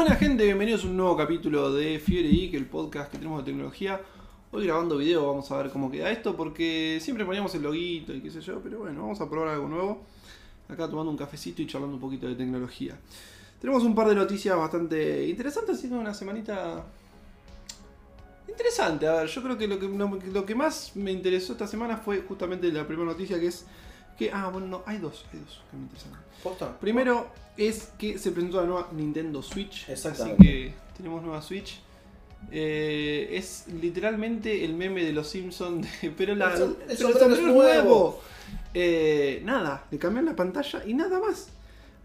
[0.00, 3.52] Buena gente, bienvenidos a un nuevo capítulo de Fiebre Geek, el podcast que tenemos de
[3.52, 4.00] tecnología.
[4.50, 8.22] Hoy grabando video, vamos a ver cómo queda esto, porque siempre poníamos el loguito y
[8.22, 10.02] qué sé yo, pero bueno, vamos a probar algo nuevo.
[10.70, 12.98] Acá tomando un cafecito y charlando un poquito de tecnología.
[13.60, 16.82] Tenemos un par de noticias bastante interesantes, siendo una semanita
[18.48, 19.06] interesante.
[19.06, 19.86] A ver, yo creo que lo que,
[20.32, 23.66] lo que más me interesó esta semana fue justamente la primera noticia que es
[24.20, 24.30] que...
[24.32, 26.12] Ah, bueno, no, hay dos, hay dos que me interesan.
[26.42, 26.78] ¿Posta?
[26.78, 29.88] Primero es que se presentó la nueva Nintendo Switch.
[29.88, 30.42] Exactamente.
[30.42, 31.80] Así que tenemos nueva Switch.
[32.50, 37.34] Eh, es literalmente el meme de los Simpsons, pero, la, El som- el pero sombrero
[37.34, 38.20] es nuevo.
[38.72, 41.48] Eh, nada, le cambiaron la pantalla y nada más.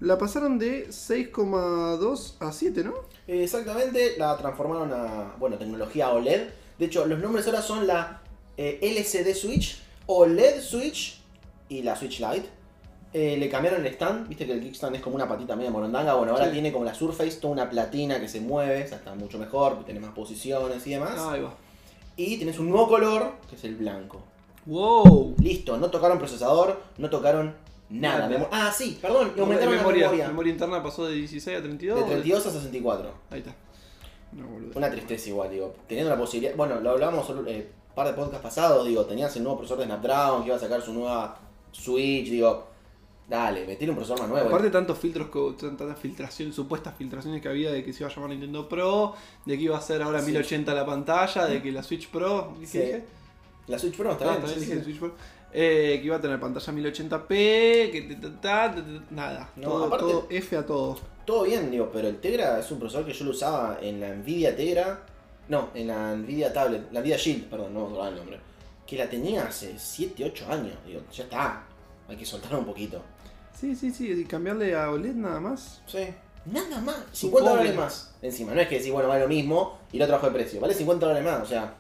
[0.01, 2.93] La pasaron de 6,2 a 7, ¿no?
[3.27, 6.49] Exactamente, la transformaron a, bueno, tecnología OLED.
[6.77, 8.21] De hecho, los nombres ahora son la
[8.57, 11.21] eh, LCD Switch, OLED Switch
[11.69, 12.49] y la Switch Lite.
[13.13, 16.15] Eh, le cambiaron el stand, viste que el kickstand es como una patita media morondanga.
[16.15, 16.51] Bueno, ahora Sí.
[16.51, 19.85] tiene como la Surface, toda una platina que se mueve, o sea, está mucho mejor,
[19.85, 21.17] tiene más posiciones y demás.
[21.19, 21.53] Ahí va.
[22.17, 24.21] Y tienes un nuevo color, que es el blanco.
[24.65, 25.35] Wow.
[25.39, 27.53] Listo, no tocaron procesador, no tocaron
[27.89, 28.27] nada.
[28.27, 30.27] Memo- ah, sí, perdón, y aumentaron memoria, la memoria.
[30.27, 31.99] memoria interna pasó de 16 a 32.
[31.99, 33.13] De 32 a 64.
[33.29, 33.55] Ahí está.
[34.33, 34.71] No, boludo.
[34.75, 35.73] Una tristeza igual, digo.
[35.87, 36.55] Teniendo la posibilidad.
[36.57, 39.85] Bueno, lo hablamos un eh, par de podcasts pasados, digo, tenías el nuevo profesor de
[39.85, 41.37] Snapdragon que iba a sacar su nueva
[41.75, 42.67] Switch, digo.
[43.27, 44.47] Dale, metile un profesor más nuevo.
[44.49, 48.29] Aparte tantos filtros, tantas filtraciones, supuestas filtraciones que había de que se iba a llamar
[48.29, 50.31] Nintendo Pro, de que iba a ser ahora Sí.
[50.31, 52.77] 1080 la pantalla, de que la Switch Pro, ¿qué Sí.
[52.77, 53.03] dije?
[53.67, 54.59] la Switch Pro está Ah, bien.
[54.59, 54.83] dije sí.
[54.83, 55.13] Switch Pro.
[55.51, 59.85] Eh, que iba a tener pantalla 1080p, que ta- ta- ta- ta- nada, No, todo,
[59.85, 60.97] aparte- todo F a todo.
[61.25, 64.13] Todo bien, digo, pero el Tegra es un procesador que yo lo usaba en la
[64.13, 65.03] Nvidia Tegra.
[65.49, 68.39] No, en la Nvidia Tablet, la Nvidia Shield, perdón, no me acordaba el nombre.
[68.85, 70.75] Que la tenía hace 7, 8 años.
[70.85, 71.63] Digo, ya está.
[72.07, 73.01] Hay que soltarla un poquito.
[73.59, 75.81] Sí, sí, sí, y cambiarle a OLED nada más.
[75.87, 76.07] Sí.
[76.45, 76.95] Nada más.
[77.11, 77.49] 50 Supongo.
[77.49, 78.13] dólares más.
[78.21, 80.59] Encima, no es que decir, bueno, vale lo mismo y lo trabajo de precio.
[80.59, 81.73] Vale 50 dólares más, o sea,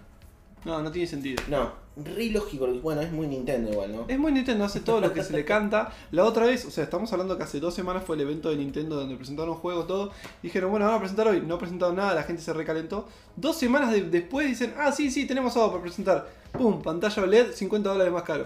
[0.63, 1.43] No, no tiene sentido.
[1.47, 1.84] no.
[1.97, 2.67] Re lógico.
[2.83, 4.05] Bueno, es muy Nintendo igual, ¿no?
[4.07, 5.93] Es muy Nintendo, hace todo lo que se le canta.
[6.11, 8.57] La otra vez, o sea, estamos hablando que hace dos semanas fue el evento de
[8.57, 10.11] Nintendo donde presentaron juegos, todo.
[10.43, 11.41] Dijeron, bueno, vamos a presentar hoy.
[11.41, 13.07] No presentaron nada, la gente se recalentó.
[13.37, 16.27] Dos semanas de- después dicen, ah, sí, sí, tenemos algo para presentar.
[16.51, 18.45] Pum, pantalla OLED, 50 dólares más caro.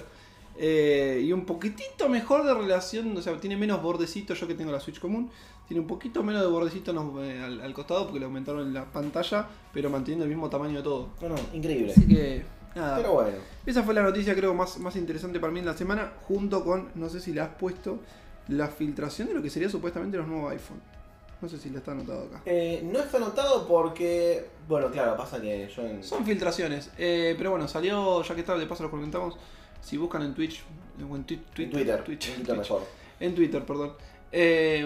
[0.62, 4.72] Eh, y un poquitito mejor de relación, o sea, tiene menos bordecito, yo que tengo
[4.74, 5.30] la Switch común,
[5.68, 6.92] tiene un poquito menos de bordecito
[7.24, 10.84] eh, al, al costado porque le aumentaron la pantalla, pero manteniendo el mismo tamaño de
[10.84, 11.10] todo.
[11.22, 11.94] No, no, increíble.
[11.94, 12.44] Así que,
[12.80, 12.98] nada.
[12.98, 13.38] Pero bueno.
[13.66, 16.90] Esa fue la noticia creo más, más interesante para mí en la semana, junto con,
[16.96, 18.00] no sé si la has puesto,
[18.48, 20.82] la filtración de lo que sería supuestamente los nuevos iPhone.
[21.42, 22.42] No sé si la está anotado acá.
[22.46, 24.46] Eh, no está anotado porque.
[24.68, 26.04] Bueno, claro, pasa que yo en.
[26.04, 29.38] Son filtraciones, eh, pero bueno, salió, ya que está, de paso lo comentamos,
[29.82, 30.64] si buscan en Twitch,
[31.00, 32.04] en Twi- en Twitter.
[32.04, 32.82] Twitch, en Twitter mejor.
[33.22, 33.94] en Twitter, perdón,
[34.34, 34.86] eh,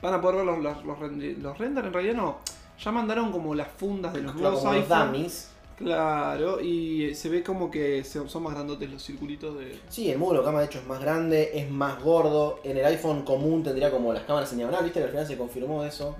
[0.00, 2.38] van a poder ver los, los, los, render, los render, en realidad no,
[2.78, 5.50] ya mandaron como las fundas de los Claro, nuevos como los dummies.
[5.78, 9.78] Claro, y se ve como que son más grandotes los circulitos de...
[9.88, 12.58] Sí, el módulo cámara de hecho es más grande, es más gordo.
[12.64, 14.98] En el iPhone común tendría como las cámaras en diagonal, ¿viste?
[14.98, 16.16] Que al final se confirmó eso.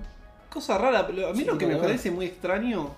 [0.49, 2.91] Cosa rara, pero a mí Sí, lo que me parece muy extraño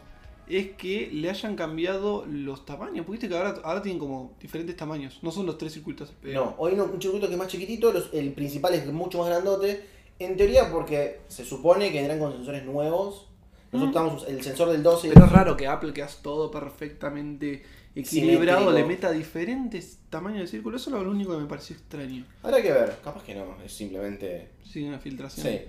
[0.47, 3.05] es que le hayan cambiado los tamaños.
[3.05, 5.17] Porque viste que ahora, ahora tienen como diferentes tamaños.
[5.23, 6.09] No son los tres circuitos.
[6.23, 9.17] eh, No, hoy no, un circuito que es más chiquitito, los- el principal es mucho
[9.17, 9.83] más grandote.
[10.19, 13.27] En teoría, porque se supone que vendrán con sensores nuevos.
[13.71, 15.09] Nosotros estamos el sensor del 12.
[15.13, 17.63] Pero es raro que Apple, que hace todo perfectamente
[17.95, 18.71] equilibrado, Simétrico.
[18.71, 20.77] le meta diferentes tamaños de círculo.
[20.77, 22.25] Eso es lo único que me pareció extraño.
[22.43, 24.49] Habrá que ver, capaz que no, es simplemente.
[24.63, 25.47] Sí, una filtración.
[25.47, 25.61] Sí.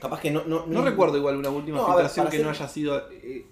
[0.00, 0.44] Capaz que no.
[0.44, 3.46] No, No recuerdo igual una última No, a ver, filtración que no haya sido eh,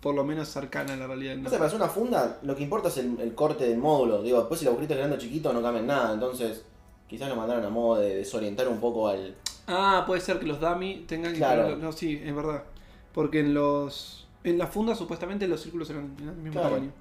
[0.00, 1.36] por lo menos cercana a la realidad.
[1.36, 1.50] No ¿no?
[1.50, 4.22] sé, para hacer una funda, lo que importa es el, el corte del módulo.
[4.22, 6.14] Digo, después si el agujerito es grande o chiquito no cambia en nada.
[6.14, 6.64] Entonces,
[7.06, 9.34] quizás lo mandaron a modo de desorientar un poco al.
[9.66, 11.76] Ah, puede ser que los dummy tengan que Claro.
[11.76, 12.64] No, sí, es verdad.
[13.12, 14.28] Porque en los.
[14.44, 16.70] En las fundas supuestamente los círculos eran del mismo Claro.
[16.76, 16.92] tamaño.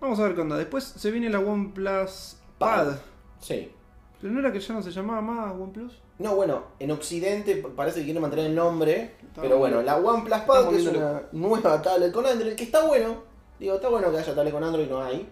[0.00, 0.56] Vamos a ver qué onda.
[0.56, 2.94] Después se viene la OnePlus Pad.
[3.40, 3.70] Sí.
[4.20, 5.92] Pero no era que ya no se llamaba más OnePlus.
[6.18, 9.14] No, bueno, en Occidente parece que quieren mantener el nombre.
[9.22, 9.82] Está pero bueno.
[9.82, 13.22] la OnePlus Pad, que es una nueva tablet con Android, que está bueno.
[13.58, 15.28] Digo, está bueno que haya tablet con Android, no hay.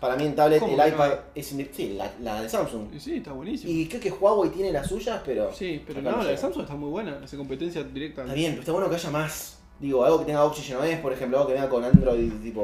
[0.00, 2.94] Para mí en tablet ¿Cómo el iPad es Sí, la, la de Samsung.
[2.94, 3.70] Y sí, está buenísimo.
[3.70, 5.52] Y creo que Huawei tiene las suyas, pero.
[5.52, 6.36] Sí, pero no, la de.
[6.38, 7.20] Samsung está muy buena.
[7.22, 8.22] Hace competencia directa.
[8.22, 9.59] Está bien, pero está bueno que haya más.
[9.80, 12.62] Digo, algo que tenga Oxygen OS, por ejemplo, algo que venga con Android tipo.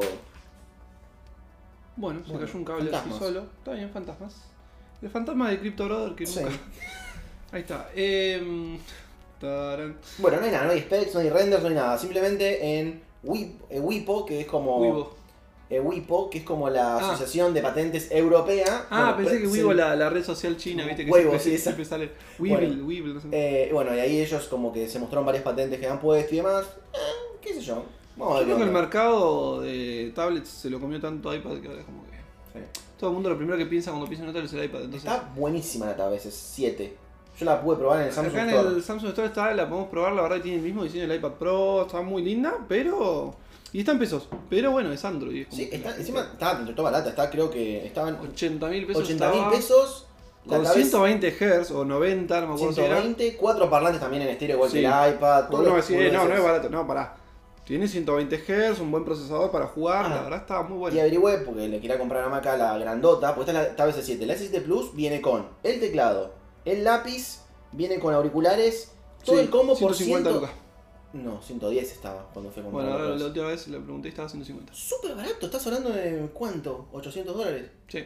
[1.97, 3.15] Bueno, se Bueno, cayó un cable fantasmas.
[3.17, 3.41] así solo.
[3.59, 4.35] Está bien, fantasmas.
[5.03, 6.41] El fantasma de Crypto Brother que Sí.
[6.41, 6.55] nunca.
[7.53, 7.89] Ahí está.
[7.95, 8.79] Em.
[10.19, 11.99] Bueno, no hay nada, no hay specs, no hay renders, no hay nada.
[11.99, 13.03] Simplemente en
[13.71, 14.79] eh, Wipo, que es como.
[14.79, 15.15] Weibo.
[15.69, 16.99] Eh, WIPO, que es como la Ah.
[17.13, 18.87] Asociación de Patentes Europea.
[18.91, 21.85] Ah, Bueno, pensé pre- que Weibo, la, la red social china, viste que Weibo, siempre,
[21.85, 22.11] sí, sale.
[22.39, 22.85] Weeble, Bueno.
[22.87, 23.29] Weeble, no sé.
[23.33, 26.37] Eh, bueno, y ahí ellos como que se mostraron varias patentes que han puesto y
[26.39, 26.67] demás.
[26.93, 27.83] Eh, qué sé yo.
[28.17, 31.81] Vamos Yo creo que el mercado de tablets se lo comió tanto iPad que ahora
[31.81, 32.17] es como que.
[32.55, 32.65] Sí.
[32.99, 34.85] Todo el mundo lo primero que piensa cuando piensa en un tablet es el iPad.
[34.85, 36.97] Entonces, Está buenísima la tablet, es 7.
[37.39, 38.77] Yo la pude probar en el Samsung acá en Store.
[38.77, 41.19] el Samsung Store está, la podemos probar, la verdad que tiene el mismo diseño del
[41.19, 43.35] iPad Pro, está muy linda, pero.
[43.77, 44.27] Y está en pesos.
[44.49, 45.47] Pero bueno, es Android.
[45.51, 48.87] es Sí, está, encima está dentro de toda barata, está creo que estaban 80 mil
[48.87, 49.03] pesos.
[49.03, 50.07] 80 mil estaba pesos.
[50.47, 52.97] Con tablet 120 Hz o 90, no me acuerdo si era.
[53.03, 54.81] 120, cuatro parlantes también en estéreo igual Sí.
[54.81, 55.49] que el iPad.
[55.51, 57.17] todos No, los sí, no, no es barato, no, pará.
[57.67, 60.09] Tiene 120 Hz, un buen procesador para jugar, Ah.
[60.09, 61.01] la verdad está muy Y bueno.
[61.01, 64.25] averigüé porque le quería comprar a Maca la grandota, porque esta es la tab S7.
[64.25, 66.33] La S7 Plus viene con el teclado,
[66.65, 67.41] el lápiz,
[67.73, 68.93] viene con auriculares,
[69.23, 70.35] todo Sí, el combo por 150 100.
[70.41, 70.51] lucas.
[71.25, 72.87] No, 110 estaba cuando fui a comprar.
[72.89, 74.73] Bueno, ahora la última vez le pregunté y estaba 150.
[74.75, 76.89] Súper barato, estás hablando de cuánto?
[76.93, 77.71] 800 dólares.
[77.89, 78.05] Sí.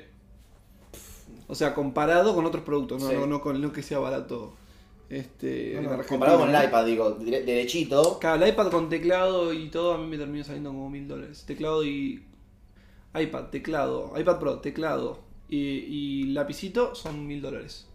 [1.47, 3.15] O sea, comparado con otros productos, no, Sí.
[3.15, 4.55] no, no con lo que sea barato.
[5.09, 6.05] Este, Argentina.
[6.09, 8.19] comparado con el iPad, digo, derechito.
[8.21, 11.43] Claro, el iPad con teclado y todo a mí me terminó saliendo como mil dólares.
[11.47, 12.25] Teclado y.
[13.13, 15.19] iPad, teclado, iPad Pro, teclado
[15.49, 17.89] y, y lapicito son mil dólares.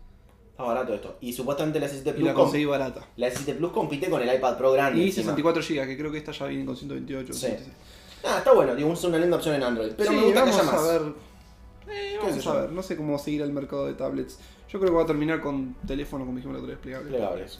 [0.56, 1.18] Está barato esto.
[1.20, 3.06] Y supuestamente la S7 Y Plus, la conseguí barata.
[3.18, 5.02] la S7 Plus compite con el iPad Pro grande.
[5.02, 5.36] Y encima.
[5.36, 7.34] 64 GB, que creo que esta ya viene con 128.
[7.34, 7.40] Sí.
[7.40, 7.78] 126.
[8.24, 9.92] Ah, está bueno, digo, es una linda opción en Android.
[9.98, 10.82] Pero Sí, me gusta que vamos haya más.
[10.82, 11.02] a ver.
[11.88, 14.40] Eh, ¿Qué vamos a ver, no sé cómo seguir el mercado de tablets.
[14.70, 17.10] Yo creo que va a terminar con teléfono, como dijimos la otra vez, plegable.
[17.10, 17.60] Plegables.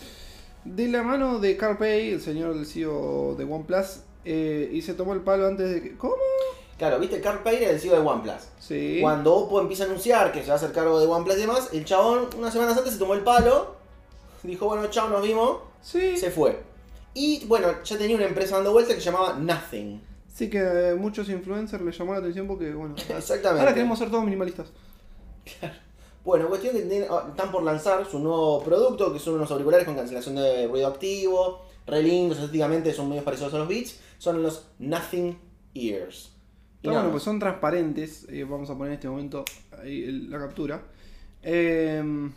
[0.64, 5.14] De la mano de CarPay, el señor del CEO de OnePlus, eh, y se tomó
[5.14, 5.98] el palo antes de que.
[5.98, 6.16] ¿Cómo?
[6.78, 8.42] Claro, viste, Carl Payne era el CEO de OnePlus.
[8.60, 8.98] Sí.
[9.02, 11.70] Cuando Oppo empieza a anunciar que se va a hacer cargo de OnePlus y demás,
[11.72, 13.76] el chabón unas semanas antes se tomó el palo,
[14.44, 16.18] dijo, bueno, chao, nos vimos, Sí.
[16.18, 16.62] se fue.
[17.14, 20.02] Y bueno, ya tenía una empresa dando vuelta que se llamaba Nothing.
[20.34, 22.94] Sí, que eh, muchos influencers les llamó la atención porque, bueno.
[23.10, 23.62] Exactamente.
[23.62, 24.68] Ahora queremos ser todos minimalistas.
[26.24, 29.86] Bueno, cuestión que tienen- ah, están por lanzar su nuevo producto, que son unos auriculares
[29.86, 34.42] con cancelación de ruido activo, re lindos, estéticamente son medio parecidos a los Beats, son
[34.42, 35.38] los Nothing
[35.76, 36.32] Ears.
[36.86, 38.28] Y bueno, pues son transparentes.
[38.30, 39.44] eh, vamos a poner en este momento
[39.82, 40.82] ahí el- la captura.
[41.44, 42.30] Eh,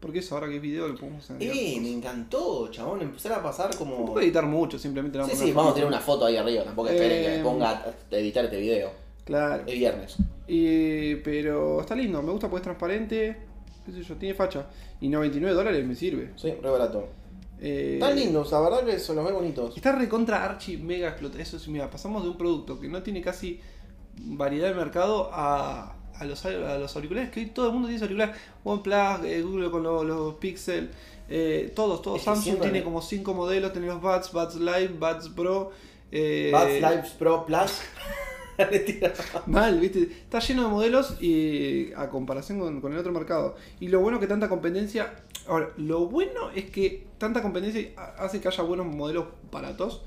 [0.00, 1.36] porque eso, ahora que es video, lo podemos hacer.
[1.40, 4.00] Eh, me encantó, chabón, empezar a pasar como...
[4.00, 6.26] No puede editar mucho, simplemente le Sí, vamos sí, a vamos a tener una foto
[6.26, 8.90] ahí arriba, tampoco esperen que me ponga a editar este video.
[9.24, 9.62] Claro.
[9.66, 10.16] Es viernes.
[11.24, 13.36] Pero está lindo, me gusta porque es transparente.
[13.86, 14.66] Qué sé yo, tiene facha.
[15.00, 16.30] Y 99 dólares me sirve.
[16.36, 17.08] Sí, re barato.
[17.60, 19.76] Eh, Están lindos, la verdad que se los ve bonitos.
[19.76, 21.40] Está recontra archi mega explota.
[21.40, 23.60] Eso sí, mira, pasamos de un producto que no tiene casi
[24.18, 28.02] variedad de mercado a, a, los, a los auriculares, que hoy todo el mundo tiene
[28.02, 28.36] auriculares.
[28.64, 30.90] OnePlus, eh, Google con los, los Pixel,
[31.28, 32.18] eh, todos, todos.
[32.18, 35.72] Es Samsung tiene como 5 modelos, tiene los Buds, Buds Live, Buds Pro.
[36.12, 37.80] Eh, Buds Lives Pro Plus.
[39.46, 40.02] Mal, ¿viste?
[40.02, 43.56] Está lleno de modelos y a comparación con, con el otro mercado.
[43.80, 45.12] Y lo bueno que tanta competencia.
[45.48, 50.02] Ahora, lo bueno es que tanta competencia ha- hace que haya buenos modelos baratos.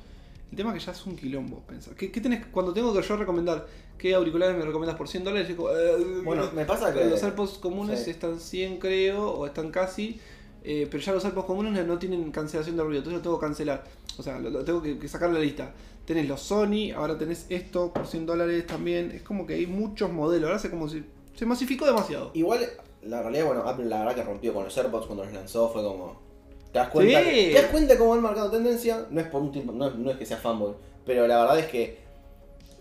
[0.52, 1.94] El tema es que ya es un quilombo pensar.
[1.96, 3.68] ¿Qué, qué tenés, cuando tengo que yo recomendar
[3.98, 5.48] qué auriculares me recomiendas por 100 dólares?
[5.48, 7.06] Digo, eh, Bueno, me pasa que...
[7.06, 8.12] los AirPods comunes sí.
[8.12, 10.20] están 100 creo, o están casi.
[10.64, 13.46] eh, pero ya los AirPods comunes no tienen cancelación de ruido, entonces lo tengo que
[13.46, 13.84] cancelar.
[14.18, 15.74] O sea, lo, lo tengo que, que sacar de la lista.
[16.06, 19.12] Tenés los Sony, ahora tenés esto por 100 dólares también.
[19.12, 20.48] Es como que hay muchos modelos.
[20.48, 21.04] Ahora se como si
[21.36, 22.32] se masificó demasiado.
[22.34, 22.66] Igual,
[23.04, 25.84] la realidad, bueno, Apple la verdad que rompió con los AirPods cuando los lanzó, fue
[25.84, 26.27] como...
[26.72, 27.20] ¿Te das cuenta?
[27.24, 27.30] Sí.
[27.30, 29.06] ¿Te das cuenta cómo han marcado tendencia?
[29.10, 30.74] No es por un tiempo, no, no es que sea fanboy,
[31.06, 32.00] pero la verdad es que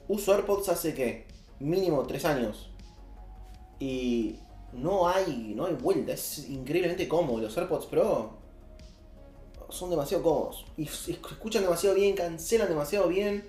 [0.08, 1.26] uso AirPods hace que
[1.60, 2.70] mínimo 3 años.
[3.78, 4.36] Y
[4.72, 7.38] no hay, no hay vuelta, es increíblemente cómodo.
[7.42, 8.30] Los AirPods Pro
[9.68, 10.64] son demasiado cómodos.
[10.76, 13.44] Y escuchan demasiado bien, cancelan demasiado bien.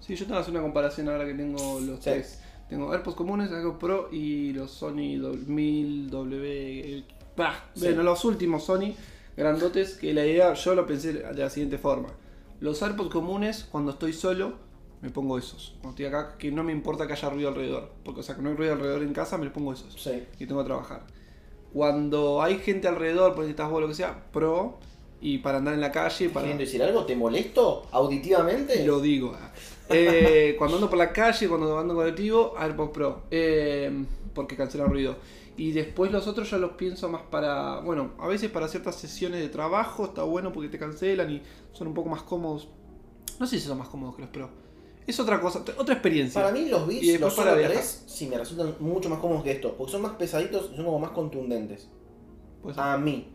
[0.00, 2.04] Sí, yo que hacer una comparación ahora que tengo los Sí.
[2.10, 2.40] tres.
[2.68, 7.04] Tengo AirPods comunes, AirPods Pro y los Sony 2000 W.
[7.36, 7.80] Bah, Sí.
[7.86, 8.94] Bueno, los últimos Sony
[9.36, 9.94] grandotes.
[9.94, 12.08] Que la idea yo lo pensé de la siguiente forma:
[12.60, 14.54] Los AirPods comunes, cuando estoy solo,
[15.02, 15.74] me pongo esos.
[15.80, 17.90] Cuando estoy acá, que no me importa que haya ruido alrededor.
[18.04, 19.94] Porque, o sea, que no hay ruido alrededor en casa, me los pongo esos.
[20.00, 20.24] Sí.
[20.38, 21.02] y tengo que trabajar.
[21.72, 24.78] Cuando hay gente alrededor, porque estás vos lo que sea, pro
[25.20, 27.04] y para andar en la calle, para ¿Queriendo decir algo?
[27.04, 28.84] ¿Te molesto auditivamente?
[28.84, 29.36] lo digo.
[29.38, 29.52] ah.
[29.88, 34.84] Eh, cuando ando por la calle, cuando ando en colectivo, AirPods Pro, eh, porque cancela
[34.84, 35.16] ruido.
[35.60, 39.40] Y después los otros ya los pienso más para, bueno, a veces para ciertas sesiones
[39.40, 42.68] de trabajo está bueno porque te cancelan y son un poco más cómodos.
[43.38, 44.48] No sé si son más cómodos que los Pro.
[45.06, 46.40] Es otra cosa, otra experiencia.
[46.40, 47.68] Para mí los después los para Solo.
[47.68, 50.86] 3, sí me resultan mucho más cómodos que estos, porque son más pesaditos y son
[50.86, 51.90] como más contundentes.
[52.62, 52.82] Puede ser.
[52.82, 53.28] A mí.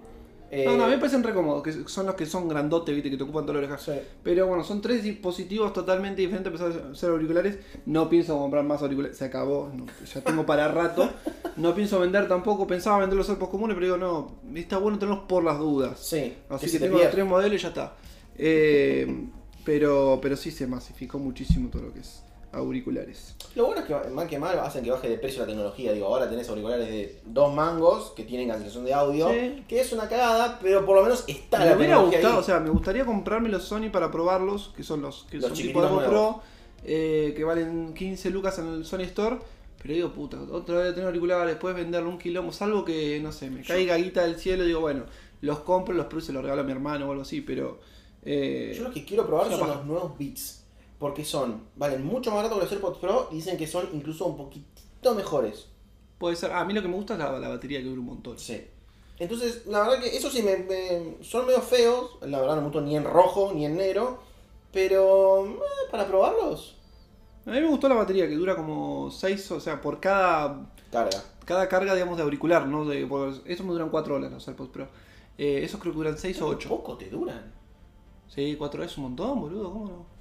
[0.55, 2.95] Eh, No, no, a mí me parecen re cómodos, que son los que son grandotes,
[2.95, 3.77] viste, que te ocupan toda la oreja.
[3.77, 3.91] sí.
[4.23, 7.59] Pero bueno, son tres dispositivos totalmente diferentes a pesar de ser auriculares.
[7.85, 11.09] No pienso comprar más auriculares, se acabó, no, ya tengo para rato.
[11.57, 15.25] No pienso vender tampoco, pensaba vender los AirPods comunes, pero digo, no, está bueno tenerlos
[15.25, 15.99] por las dudas.
[15.99, 17.93] Sí, Así que que, se te tengo los tres modelos y ya está.
[18.37, 19.27] Eh,
[19.65, 22.24] pero, pero sí se masificó muchísimo todo lo que es
[22.55, 23.35] auriculares.
[23.55, 25.91] Lo bueno es que mal que mal hacen que baje de precio la tecnología.
[25.93, 29.63] Digo, ahora tenés auriculares de dos mangos que tienen cancelación de audio, Sí.
[29.67, 32.39] que es una cagada, pero por lo menos está Me la hubiera tecnología gustado, ahí.
[32.39, 35.57] o sea, me gustaría comprarme los Sony para probarlos, que son los que Los son
[35.57, 36.03] tipo nuevos.
[36.05, 36.41] Pro,
[36.83, 39.37] eh, que valen 15 lucas en el Sony Store.
[39.81, 43.51] Pero digo, puta, otra vez tener auriculares, después venderlo un quilombo, salvo que, no sé,
[43.51, 45.03] me caiga guita del cielo digo, bueno,
[45.41, 47.79] los compro, los pruebo y se los regalo a mi hermano o algo así, pero...
[48.23, 50.64] eh, Yo lo que quiero probar son los nuevos Beats.
[51.05, 54.25] Porque son, valen mucho más barato que los AirPods Pro y dicen que son incluso
[54.25, 55.67] un poquitito mejores.
[56.17, 57.99] puede ser, ah, a mí lo que me gusta es la, la batería que dura
[58.01, 58.39] un montón.
[58.39, 58.65] Sí.
[59.19, 62.17] Entonces, la verdad que eso sí, me, me- son medio feos.
[62.21, 64.19] La verdad no me gustó ni en rojo ni en negro.
[64.71, 65.59] Pero, eh,
[65.91, 66.75] para probarlos,
[67.45, 71.23] A mí me gustó la batería, que dura como 6, o sea, por cada carga.
[71.45, 72.85] cada carga, digamos, de auricular, ¿no?
[72.85, 73.03] De,
[73.45, 74.87] estos me duran 4 horas los AirPods Pro.
[75.37, 76.69] Eh, esos creo que duran 6 o 8.
[76.69, 77.53] Poco te duran.
[78.27, 80.14] Sí, 4 horas es un montón, boludo, ¿cómo no?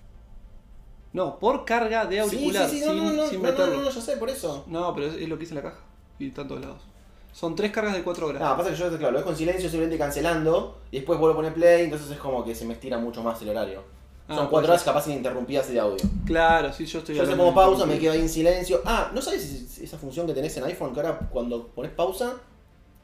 [1.14, 3.66] No, por carga de auricular, sí, sí, sí, sin, no, no, no, sin no, no,
[3.68, 4.64] no, no, ya sé, por eso.
[4.66, 5.80] No, pero es, es lo que hice en la caja.
[6.18, 6.82] Y está en todos lados.
[7.32, 8.42] Son 3 cargas de 4 horas.
[8.42, 11.36] No, pasa que yo, claro, lo dejo en silencio, simplemente cancelando, y después vuelvo a
[11.36, 13.82] poner play, entonces es como que se me estira mucho más el horario.
[14.26, 14.70] Ah, Son puede cuatro ser.
[14.70, 16.04] horas capaz ininterrumpidas de audio.
[16.26, 18.80] Claro, sí, yo estoy Yo hablando pongo pausa, me quedo ahí en silencio.
[18.84, 20.92] Ah, ¿no sabes esa función que tenés en iPhone?
[20.94, 22.34] Que ahora cuando pones pausa,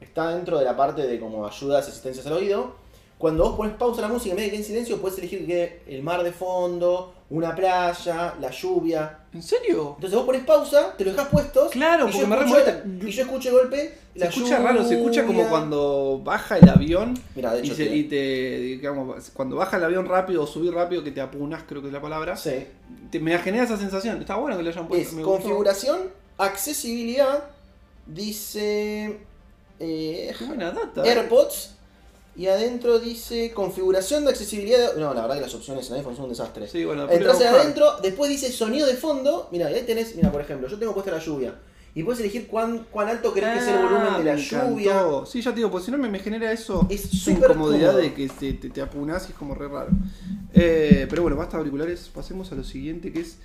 [0.00, 2.74] está dentro de la parte de como ayudas, asistencias al oído.
[3.20, 5.46] Cuando vos pones pausa a la música, en vez de que en silencio, puedes elegir
[5.46, 9.18] que el mar de fondo, una playa, la lluvia.
[9.34, 9.92] ¿En serio?
[9.96, 11.70] Entonces vos pones pausa, te lo dejas puestos.
[11.70, 14.26] Claro, y porque yo me escucho remueve- el- Y yo escucho de golpe Se la
[14.26, 18.04] escucha raro, se escucha como cuando baja el avión Mira, de y, hecho, se- y
[18.04, 21.88] te, digamos, cuando baja el avión rápido o subir rápido, que te apunas, creo que
[21.88, 22.66] es la palabra, Sí.
[23.10, 24.18] te- me genera esa sensación.
[24.18, 25.06] Está bueno que lo hayan puesto.
[25.08, 25.36] Es me gustó.
[25.42, 25.98] configuración,
[26.38, 27.44] accesibilidad,
[28.06, 29.18] dice
[29.78, 31.04] eh, Qué buena data.
[31.04, 31.10] ¿eh?
[31.10, 31.76] AirPods
[32.40, 34.94] y adentro dice configuración de accesibilidad.
[34.96, 36.66] No, la verdad que las opciones en iPhone son un desastre.
[36.66, 39.48] Sí, bueno, Entras adentro, después dice sonido de fondo.
[39.52, 41.54] Mira, ahí tenés, mira, por ejemplo, yo tengo puesta la lluvia.
[41.94, 44.92] Y puedes elegir cuán, cuán alto querés que sea el volumen de la Ah, lluvia.
[44.92, 45.26] encantó.
[45.26, 48.26] Sí, ya te digo, pues si no me, me genera eso, Es incomodidad de que
[48.28, 49.90] te, te, te apunas y es como re raro.
[50.54, 53.36] Eh, pero bueno, basta auriculares, pasemos a lo siguiente que es...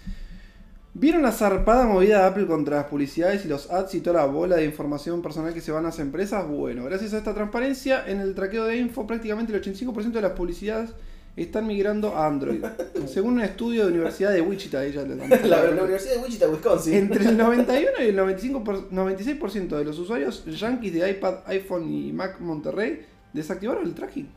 [0.97, 4.25] ¿Vieron la zarpada movida de Apple contra las publicidades y los ads y toda la
[4.27, 6.47] bola de información personal que se van a las empresas?
[6.47, 10.31] Bueno, gracias a esta transparencia, en el traqueo de info prácticamente el 85% de las
[10.31, 10.91] publicidades
[11.35, 12.63] están migrando a Android.
[13.07, 15.27] Según un estudio de Universidad de Wichita, ella le La,
[15.65, 16.93] la Universidad de Wichita, Wisconsin.
[16.93, 21.91] entre el 91 y el 95 por- 96% de los usuarios yankees de iPad, iPhone
[21.93, 24.29] y Mac Monterrey desactivaron el tracking.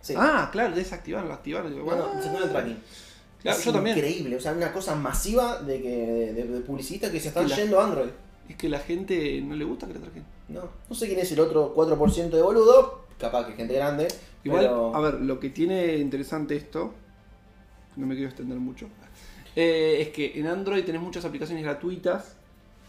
[0.00, 0.14] Sí.
[0.16, 1.84] Ah, claro, desactivaron, lo activaron.
[1.84, 2.76] Bueno, se pone el tracking.
[3.42, 3.96] Claro, es yo también.
[3.96, 5.96] increíble, o sea, una cosa masiva de, que,
[6.34, 8.10] de, de- publicistas que se están yendo a Android.
[8.48, 10.24] Es que la gente no le gusta que le traquen.
[10.48, 14.08] No, no sé quién es el otro 4% de boludo, capaz que gente grande.
[14.44, 14.94] Igual, pero...
[14.94, 16.92] a ver, lo que tiene interesante esto,
[17.96, 18.88] no me quiero extender mucho,
[19.56, 22.36] eh, es que en Android tenés muchas aplicaciones gratuitas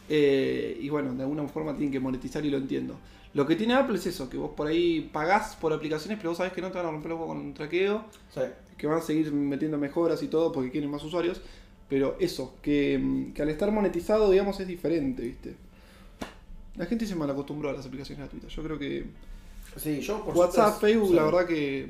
[0.10, 2.96] eh, y bueno, de alguna forma tienen que monetizar y lo entiendo.
[3.33, 6.38] Lo que tiene Apple es eso, que vos por ahí pagás por aplicaciones, pero vos
[6.38, 8.41] sabés que no te van a romper el huevo con un traqueo, Sí.
[8.77, 11.39] que van a seguir metiendo mejoras y todo porque quieren más usuarios,
[11.88, 15.55] pero eso, que, mm, que al estar monetizado, digamos, es diferente, ¿viste?
[16.75, 18.53] La gente se mal acostumbró a las aplicaciones gratuitas.
[18.53, 19.05] Yo creo que
[19.77, 21.15] Sí, yo por WhatsApp, Facebook, sí.
[21.15, 21.88] la verdad que.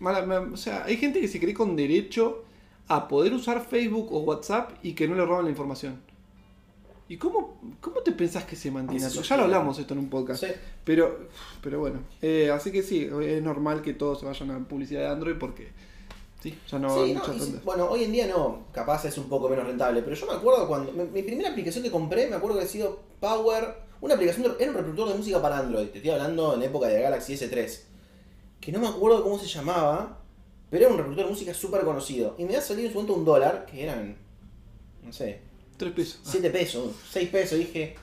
[0.00, 2.44] mala- ma- o sea, hay gente que se cree con derecho
[2.88, 5.98] a poder usar Facebook o WhatsApp y que no le roban la información.
[7.14, 9.22] ¿Y cómo, cómo te pensás que se mantiene Eso?
[9.22, 10.42] Ya lo hablamos esto en un podcast.
[10.42, 10.50] Sí.
[10.82, 11.28] Pero,
[11.62, 15.06] pero bueno, eh, así que sí, es normal que todos se vayan a publicidad de
[15.06, 15.68] Android porque
[16.42, 19.16] sí, ya no Sí, hay no, muchas si- bueno, hoy en día no, capaz es
[19.16, 22.26] un poco menos rentable, pero yo me acuerdo cuando mi, mi primera aplicación que compré,
[22.26, 25.58] me acuerdo que ha sido Power, una aplicación, de- era un reproductor de música para
[25.60, 27.80] Android, te estoy hablando en época de Galaxy S3,
[28.60, 30.18] que no me acuerdo cómo se llamaba,
[30.68, 33.14] pero era un reproductor de música súper conocido, y me ha salido en su momento
[33.14, 34.16] un dólar, que eran,
[35.04, 35.40] no sé,
[35.76, 36.20] Tres pesos.
[36.22, 37.96] 7 pesos, 6 pesos, dije,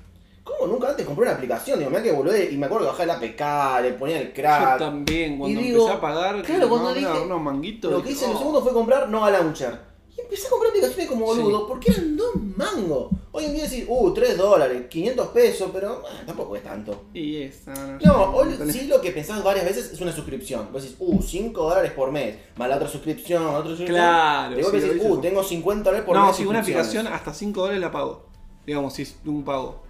[0.44, 1.80] ¿cómo nunca antes compré una aplicación?
[1.80, 4.34] Digo, mirá que bolude, y me acuerdo que bajaba el APK, le ponía el Yo
[4.34, 7.92] crack, también, cuando Y digo, empecé a pagar, claro, cuando dije- unos manguitos.
[7.92, 8.40] Lo que hice en el "Oh".
[8.40, 9.91] segundo fue comprar Nova Launcher.
[10.18, 11.66] Y empecé a comprar aplicaciones como boludo, Sí.
[11.70, 13.08] porque eran dos mangos.
[13.32, 17.04] Hoy en día decís, uh, 3 dólares, 500 pesos, pero tampoco es tanto.
[17.14, 20.68] Y esa, no, No, hoy sí lo que pensás varias veces es una suscripción.
[20.74, 23.96] Vos decís, uh, 5 dólares por mes, más la otra suscripción, otra suscripción.
[23.98, 26.26] Claro, Y vos sí, decís, uh, tengo 50 dólares por mes.
[26.26, 26.88] No, si una suscripciones".
[26.92, 28.26] aplicación hasta 5 dólares la pago.
[28.66, 29.82] Digamos, si es un pago.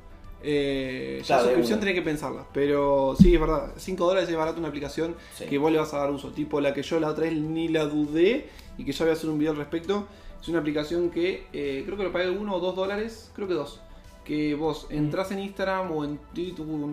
[0.43, 2.45] Eh, Claro, suscripción tenés que pensarla.
[2.53, 3.71] Pero sí, es verdad.
[3.77, 5.45] 5 dólares es barato una aplicación Sí.
[5.45, 6.29] que vos le vas a dar uso.
[6.29, 8.49] Tipo la que yo la otra vez ni la dudé
[8.81, 10.07] y que ya voy a hacer un video al respecto.
[10.41, 13.31] Es una aplicación que eh, creo que lo pagué uno o dos dólares.
[13.35, 13.79] Creo que dos.
[14.25, 16.17] Que vos entras en Instagram o en,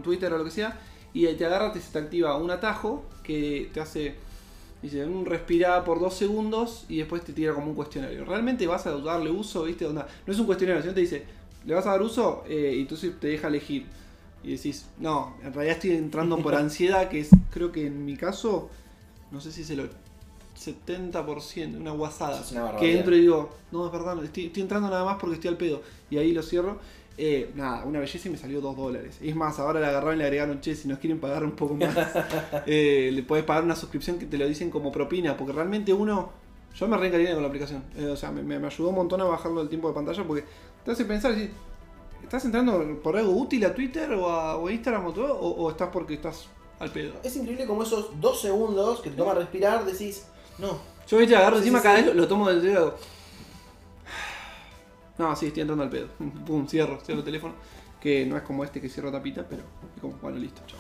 [0.02, 0.78] Twitter o lo que sea
[1.14, 4.16] y te agarra, te, se te activa un atajo que te hace
[4.82, 8.24] Dice, un respirar por dos segundos y después te tira como un cuestionario.
[8.24, 9.64] ¿Realmente vas a darle uso?
[9.64, 9.84] ¿Viste?
[9.84, 11.24] Onda, no es un cuestionario, sino te dice,
[11.66, 12.44] ¿le vas a dar uso?
[12.48, 13.86] Eh, y entonces te deja elegir.
[14.44, 18.16] Y decís, no, en realidad estoy entrando por ansiedad, que es, creo que en mi
[18.16, 18.70] caso,
[19.32, 19.80] no sé si es el
[20.58, 22.40] 70%, una guasada.
[22.40, 22.80] Es una barbaridad.
[22.92, 25.56] que entro y digo, no, es verdad, estoy, estoy entrando nada más porque estoy al
[25.56, 25.82] pedo.
[26.10, 26.78] Y ahí lo cierro.
[27.20, 29.18] Eh, nada, una belleza y me salió 2 dólares.
[29.20, 31.74] Es más, ahora le agarraron y le agregaron, che, si nos quieren pagar un poco
[31.74, 31.96] más,
[32.66, 36.30] eh, le puedes pagar una suscripción que te lo dicen como propina, porque realmente uno,
[36.76, 37.82] yo me reencariné con la aplicación.
[37.96, 40.44] Eh, o sea, me, me- ayudó un montón a bajarlo el tiempo de pantalla porque
[40.84, 41.50] te hace pensar, decir,
[42.22, 45.34] ¿estás entrando por algo útil a Twitter o a, o a Instagram o todo?
[45.40, 46.46] O, o estás porque estás
[46.78, 47.14] al pedo?
[47.24, 50.24] Es increíble como esos dos segundos que te toma respirar decís,
[50.58, 52.04] no, Yo viste, agarro Sí, encima sí, cada sí.
[52.04, 52.94] vez lo, lo tomo del dedo y hago,
[55.18, 56.08] No, sí, estoy entrando al pedo.
[56.46, 57.54] Pum, cierro, cierro el teléfono.
[58.00, 59.62] Que no es como este que cierro tapita, pero
[59.96, 60.78] es como, bueno, listo, chao.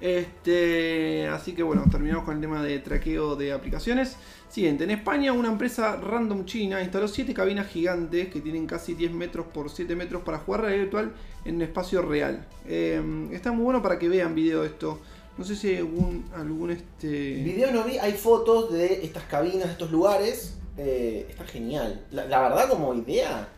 [0.00, 4.16] Este, así que bueno, terminamos con el tema de traqueo de aplicaciones.
[4.48, 9.12] Siguiente, en España una empresa random china instaló 7 cabinas gigantes que tienen casi 10
[9.12, 11.12] metros por 7 metros para jugar realidad virtual
[11.44, 12.46] en un espacio real.
[12.66, 15.00] Eh, está muy bueno para que vean video de esto.
[15.38, 17.08] No sé si hay algún, algún este...
[17.08, 20.56] Video no vi, hay fotos de estas cabinas, de estos lugares.
[20.76, 22.04] eh, está genial.
[22.10, 23.48] La, la verdad, como idea,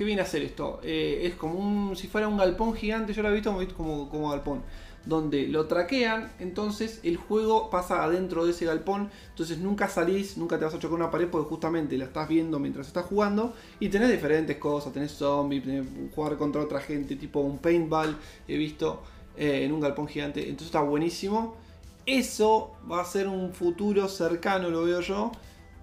[0.00, 0.80] ¿Qué viene a hacer esto?
[0.82, 1.94] Eh, es como un.
[1.94, 4.62] si fuera un galpón gigante, yo lo he visto como, como, como galpón.
[5.04, 9.10] Donde lo traquean, entonces el juego pasa adentro de ese galpón.
[9.28, 12.58] Entonces nunca salís, nunca te vas a chocar una pared porque justamente la estás viendo
[12.58, 13.52] mientras estás jugando.
[13.78, 18.16] Y tenés diferentes cosas, tenés zombies, tenés jugar contra otra gente, tipo un paintball,
[18.48, 19.02] he visto
[19.40, 20.42] eh, en un galpón gigante.
[20.42, 21.56] Entonces está buenísimo.
[22.06, 25.32] Eso va a ser un futuro cercano, lo veo yo.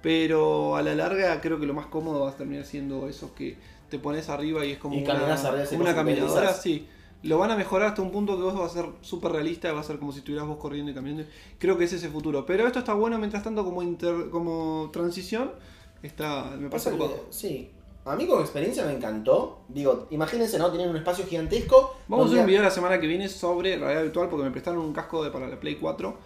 [0.02, 3.58] Pero a la larga creo que lo más cómodo va a terminar siendo esos que
[3.90, 6.54] te pones arriba y es como Y una, arriba, como una caminadora.
[6.54, 6.88] Sí,
[7.24, 9.80] lo van a mejorar hasta un punto que vos va a ser súper realista, va
[9.82, 11.26] a ser como si estuvieras vos corriendo y caminando.
[11.58, 12.46] Creo que es ese futuro.
[12.46, 15.52] Pero esto está bueno mientras tanto como, inter- como transición.
[16.04, 16.91] Está, me Pasa
[17.32, 17.72] sí.
[18.08, 19.60] A mí como experiencia me encantó.
[19.67, 20.70] Digo, imagínense, ¿no?
[20.70, 21.96] Tienen un espacio gigantesco.
[22.08, 24.80] Vamos a hacer un video la semana que viene sobre realidad virtual porque me prestaron
[24.80, 26.17] un casco de, para la Play 4.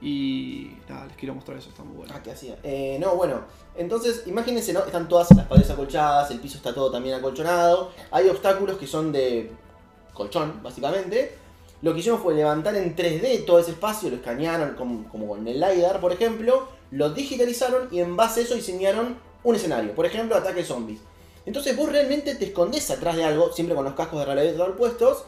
[0.00, 2.12] Y nada, les quiero mostrar eso, está muy bueno.
[2.16, 2.58] Ah, ¿qué hacía?
[2.62, 3.40] Eh, no, bueno.
[3.76, 4.80] Entonces, imagínense, ¿no?
[4.80, 7.92] Están todas las paredes acolchadas, el piso está todo también acolchonado.
[8.10, 9.50] Hay obstáculos que son de
[10.14, 11.36] colchón, básicamente.
[11.82, 15.46] Lo que hicieron fue levantar en 3D todo ese espacio, lo escanearon como, como en
[15.46, 19.94] el LiDAR, por ejemplo, lo digitalizaron y en base a eso diseñaron un escenario.
[19.94, 21.00] Por ejemplo, ataque de zombies.
[21.46, 24.74] Entonces vos realmente te escondes atrás de algo, siempre con los cascos de realidad virtual
[24.74, 25.24] puestos.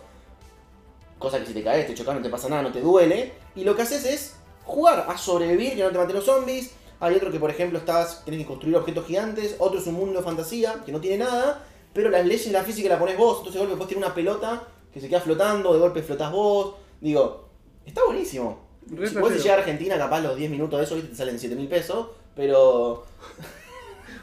[1.18, 3.32] Cosa que si te caes, te chocas, no te pasa nada, no te duele.
[3.54, 6.72] Y lo que haces es jugar a sobrevivir, que no te maten los zombies.
[7.00, 9.56] Hay otro que, por ejemplo, estás, tenés que construir objetos gigantes.
[9.58, 11.64] Otro es un mundo de fantasía, que no tiene nada.
[11.92, 13.38] Pero las leyes de la física la pones vos.
[13.38, 16.74] Entonces de golpe puedes tirar una pelota que se queda flotando, de golpe flotás vos.
[17.00, 17.48] Digo,
[17.86, 18.66] está buenísimo.
[18.90, 19.42] Re Si vos trasero.
[19.42, 21.10] llegas a Argentina, capaz los 10 minutos de eso, ¿viste?
[21.10, 22.08] te salen 7 mil pesos.
[22.34, 23.04] Pero...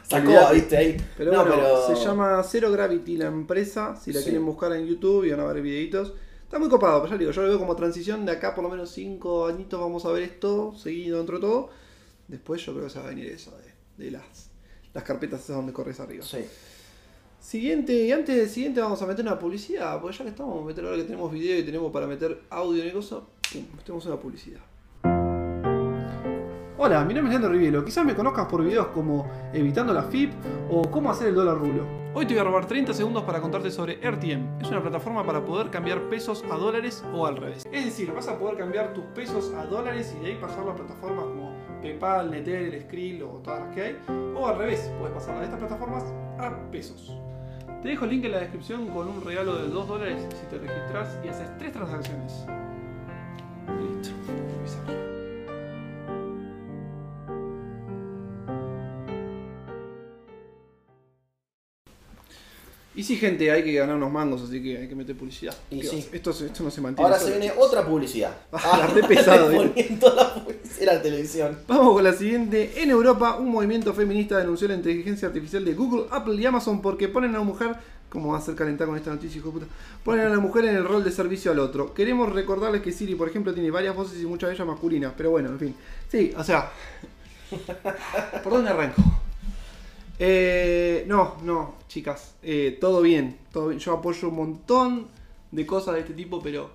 [0.08, 0.54] Sacó, Olvidate.
[0.54, 0.96] viste, ahí.
[1.16, 3.96] Pero No, bueno, pero- se llama Zero Gravity la empresa.
[3.96, 4.26] Si la Sí.
[4.26, 6.12] quieren buscar en YouTube y van a ver videitos.
[6.44, 8.70] Está muy copado, pero ya digo, yo lo veo como transición de acá por lo
[8.70, 11.70] menos 5 añitos vamos a ver esto seguido dentro de todo.
[12.28, 14.50] Después yo creo que se va a venir eso de, de las,
[14.94, 16.24] las carpetas esas donde corres arriba.
[16.24, 16.38] Sí.
[17.40, 20.84] Siguiente, y antes del siguiente vamos a meter una publicidad, porque ya que estamos, meter
[20.84, 23.22] ahora que tenemos video y tenemos para meter audio y cosas,
[23.76, 24.60] metemos una publicidad.
[26.86, 27.84] Hola, mi nombre es Leandro Rivielo.
[27.84, 30.32] Quizás me conozcas por videos como Evitando la FIP
[30.70, 31.84] o Cómo hacer el dólar rulo.
[32.14, 34.60] Hoy te voy a robar 30 segundos para contarte sobre RTM.
[34.60, 37.66] Es una plataforma para poder cambiar pesos a dólares o al revés.
[37.72, 40.74] Es decir, vas a poder cambiar tus pesos a dólares y de ahí pasarlo a
[40.76, 43.98] plataformas como PayPal, Netel, Skrill o todas las que hay.
[44.36, 46.04] O al revés, puedes pasar de estas plataformas
[46.38, 47.18] a pesos.
[47.82, 50.64] Te dejo el link en la descripción con un regalo de 2 dólares si te
[50.64, 52.46] registras y haces 3 transacciones.
[53.66, 54.10] Listo.
[54.62, 55.15] Bizarro.
[62.96, 65.54] Y sí, gente, hay que ganar unos mangos, así que hay que meter publicidad.
[65.70, 66.08] Y ¿Qué sí.
[66.10, 67.06] Esto, esto no se mantiene.
[67.06, 68.34] Ahora se viene otra publicidad.
[68.52, 69.36] Ah, re toda
[70.16, 71.58] la publicidad la televisión.
[71.68, 72.82] Vamos con la siguiente.
[72.82, 77.08] En Europa, un movimiento feminista denunció la inteligencia artificial de Google, Apple y Amazon porque
[77.08, 77.76] ponen a la mujer,
[78.08, 79.66] como va a ser calentar con esta noticia, hijo de puta,
[80.04, 81.94] ponen a la mujer en el rol de servicio al otro.
[81.94, 85.30] Queremos recordarles que Siri, por ejemplo, tiene varias voces y muchas de ellas masculinas, pero
[85.30, 85.74] bueno, en fin.
[86.10, 86.70] Sí, o sea.
[88.42, 89.02] ¿Por dónde arranco?
[90.18, 93.80] Eh, no, no, chicas, eh, todo bien, todo bien.
[93.80, 95.06] Yo apoyo un montón
[95.52, 96.70] de cosas de este tipo, pero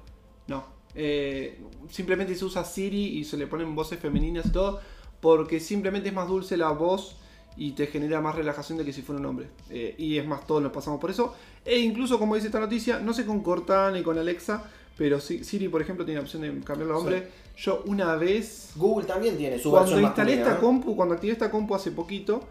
[0.47, 0.63] no.
[0.93, 4.79] Eh, simplemente se usa Siri y se le ponen voces femeninas y todo,
[5.19, 7.15] porque simplemente es más dulce la voz
[7.57, 9.47] y te genera más relajación de que si fuera un hombre.
[9.97, 11.33] Y es más, todos nos pasamos por eso.
[11.65, 14.63] E incluso, como dice esta noticia, no sé con Cortana ni con Alexa,
[14.97, 17.27] pero Si- Siri, por ejemplo, tiene la opción de cambiarlo a hombre.
[17.57, 21.33] Yo una vez, Google también tiene su cuando versión instalé masculina, esta compu, cuando activé
[21.33, 22.43] esta compu hace poquito,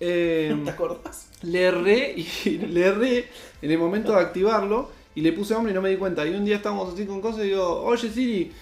[0.00, 1.28] eh, ¿Te acordás?
[1.42, 3.28] le erré y le erré
[3.62, 6.26] en el momento de activarlo y le puse hombre y no me di cuenta.
[6.26, 8.52] Y un día estábamos así con cosas y digo, oye Siri,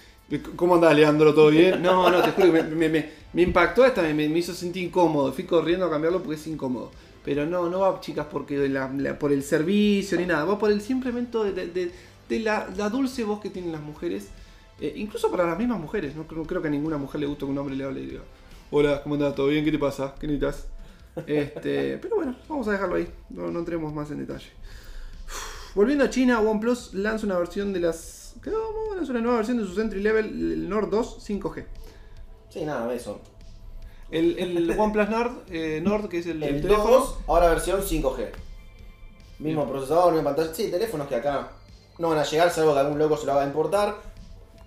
[0.57, 1.35] ¿cómo andás Leandro?
[1.35, 1.83] ¿Todo bien?
[1.83, 4.85] No, no, te juro que me, me- me- me impactó esta, me, me hizo sentir
[4.85, 5.33] incómodo.
[5.33, 6.91] Fui corriendo a cambiarlo porque es incómodo.
[7.25, 10.71] Pero no, no va chicas porque la- la- por el servicio ni nada, va por
[10.73, 11.91] el simplemente de, de- de-
[12.29, 14.29] de la, la dulce voz que tienen las mujeres.
[14.81, 17.45] Eh, incluso para las mismas mujeres, no creo, creo que a ninguna mujer le gusta
[17.45, 18.21] que un hombre le hable y diga,
[18.71, 19.35] hola, ¿cómo andás?
[19.35, 19.65] ¿Todo bien?
[19.65, 20.15] ¿Qué te pasa?
[20.21, 20.67] ¿Qué necesitas?
[21.27, 23.09] Este, pero bueno, vamos a dejarlo ahí.
[23.31, 24.51] No, no entremos más en detalle.
[25.27, 28.35] Uf, Volviendo a China, OnePlus lanza una versión de las.
[28.45, 28.95] ¿Cómo?
[28.95, 31.65] Lanza una nueva versión de su entry level, el Nord 2 5G.
[32.51, 33.21] Sí, nada, eso.
[34.11, 36.91] El, el OnePlus Nord, eh, Nord, que es el, el El teléfono.
[36.91, 38.29] 2, ahora versión 5G.
[39.41, 39.69] Mismo Bien.
[39.69, 40.55] procesador, misma pantalla.
[40.55, 41.51] Sí, teléfonos que acá
[41.99, 43.97] no van a llegar, salvo que algún loco se lo haga importar.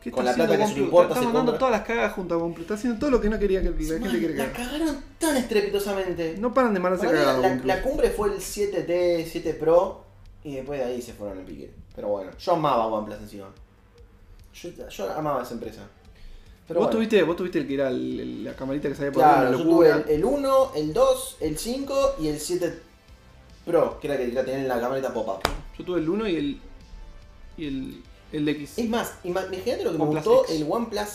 [0.01, 2.37] ¿Qué con la plata que se le importa, Está mandando todas las cagas junto a
[2.39, 2.61] OnePlus.
[2.63, 6.37] Está haciendo todo lo que no quería que la gente que la cagaron tan estrepitosamente.
[6.39, 7.39] No paran de mandarse cagadas.
[7.41, 10.03] la, la cumbre fue el 7T, 7 Pro
[10.43, 11.71] y después de ahí se fueron en pique.
[11.95, 13.47] Pero bueno, yo amaba OnePlus encima.
[14.53, 15.81] Yo, yo amaba esa empresa.
[16.67, 16.97] Pero vos, bueno.
[16.97, 19.57] tuviste, vos tuviste el que era el- el- la camarita que salía por Claro, una
[19.57, 20.05] yo tuve locura.
[20.07, 22.79] el, el 1, el 2, el 5 y el 7
[23.65, 25.41] Pro, que era que la tenía en la camarita pop-up.
[25.77, 26.59] Yo tuve el 1 y el.
[27.57, 28.03] y el.
[28.31, 28.73] El X.
[28.77, 30.55] Es más, ima- imagínate lo que me gustó X.
[30.61, 31.07] el OnePlus,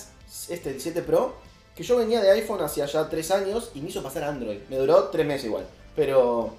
[0.49, 1.35] este, el 7 Pro,
[1.75, 4.59] que yo venía de iPhone hacia ya 3 años y me hizo pasar a Android.
[4.71, 6.55] Me duró 3 meses igual, pero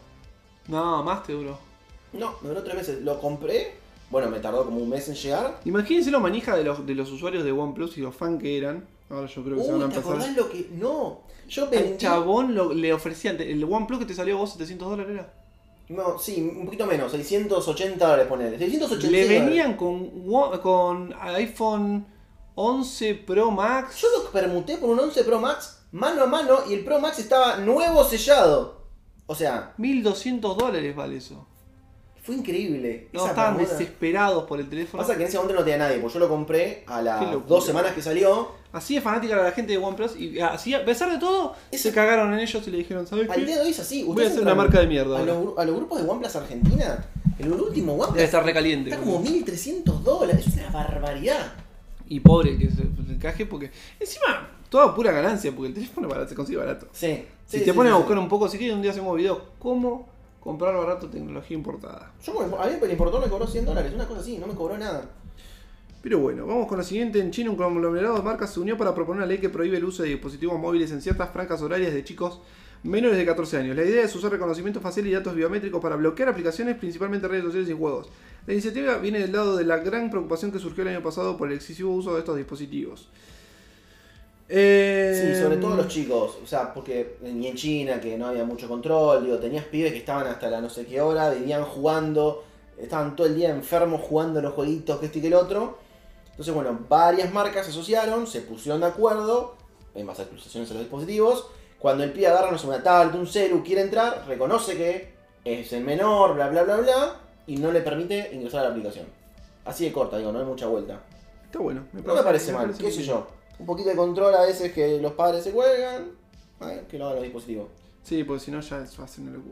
[0.67, 1.57] No, más te duró.
[2.13, 3.01] no, me duró 3 meses.
[3.01, 3.73] Lo compré,
[4.09, 5.59] bueno, me tardó como un mes en llegar.
[5.65, 8.87] Imagínense lo manija de los, de los usuarios de OnePlus y los fan que eran.
[9.09, 10.15] Ahora yo creo que se van a Uy, ¿te empezar.
[10.17, 10.69] acordás lo que...?
[10.73, 11.97] No, yo Al vendí...
[11.97, 13.39] chabón lo- le ofrecían.
[13.39, 15.33] El OnePlus que te salió a vos 700 dólares era.
[15.89, 18.57] No, sí, un poquito menos, 680 dólares ponele.
[18.57, 20.09] 680 Le venían con,
[20.61, 22.05] con iPhone
[22.55, 24.01] 11 Pro Max.
[24.01, 27.19] Yo lo permuté por un 11 Pro Max mano a mano y el Pro Max
[27.19, 28.87] estaba nuevo sellado.
[29.25, 31.47] O sea, 1200 dólares vale eso.
[32.27, 33.07] Fue increíble.
[33.13, 35.01] No, Esa estaban desesperados por el teléfono.
[35.01, 37.65] Pasa que en ese momento no tenía nadie, porque yo lo compré a las dos
[37.65, 38.51] semanas que salió.
[38.73, 41.91] Así de fanática era la gente de OnePlus y así, a pesar de todo, se
[41.93, 43.45] cagaron en ellos y le dijeron, ¿sabes Al qué?
[43.45, 44.03] día de hoy es así.
[44.03, 45.15] Voy a hacer una marca de mierda.
[45.15, 45.33] A ahora".
[45.33, 47.05] los, gru- a los grupos de OnePlus Argentina,
[47.39, 48.89] el último OnePlus Debe estar recaliente.
[48.89, 50.45] está como 1300 dólares.
[50.47, 51.53] Es una barbaridad.
[52.09, 56.35] Y pobre que se encaje porque encima toda pura ganancia porque el teléfono barato, se
[56.35, 56.87] consigue barato.
[56.91, 57.23] Sí.
[57.45, 59.41] Si te sí, ponen sí, a buscar un poco, si quieres un día hacemos video
[59.59, 60.09] cómo
[60.47, 62.13] comprar barato tecnología importada.
[62.23, 64.77] Yo, a mí el importador me cobró 100 dólares, una cosa así, no me cobró
[64.77, 65.03] nada.
[66.01, 67.19] Pero bueno, vamos con lo siguiente.
[67.19, 69.83] En China un conglomerado de marcas se unió para proponer una ley que prohíbe el
[69.83, 72.39] uso de dispositivos móviles en ciertas franjas horarias de chicos
[72.83, 73.75] menores de 14 años.
[73.75, 77.69] La idea es usar reconocimiento facial y datos biométricos para bloquear aplicaciones, principalmente redes sociales
[77.69, 78.07] y juegos.
[78.45, 81.49] La iniciativa viene del lado de la gran preocupación que surgió el año pasado por
[81.49, 83.09] el excesivo uso de estos dispositivos.
[84.49, 88.45] Eh, Sí, sobre todo los chicos, o sea, porque ni en China, que no había
[88.45, 92.43] mucho control, digo, tenías pibes que estaban hasta la no sé qué hora, vivían jugando,
[92.77, 95.77] estaban todo el día enfermos jugando los jueguitos, que este y que el otro.
[96.31, 99.55] Entonces, bueno, varias marcas se asociaron, se pusieron de acuerdo,
[99.95, 101.47] hay más actualizaciones a los dispositivos.
[101.79, 105.73] Cuando el pibe agarra, no sé, una tablet, un celu, quiere entrar, reconoce que es
[105.73, 107.15] el menor, bla, bla, bla, bla,
[107.47, 109.07] y no le permite ingresar a la aplicación.
[109.65, 111.01] Así de corta, digo, no hay mucha vuelta.
[111.45, 111.85] Está bueno.
[111.91, 113.27] No me parece mal, qué sé yo.
[113.59, 116.05] Un poquito de control a veces que los padres se cuelgan,
[116.59, 117.67] ay, que lo hagan los dispositivos.
[118.03, 119.25] Sí, porque si no ya es fácil.
[119.25, 119.43] no lo-